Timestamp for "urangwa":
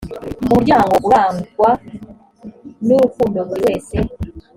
1.07-1.69